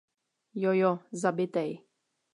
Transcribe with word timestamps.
Jojo, 0.63 0.91
zabitej. 1.25 1.71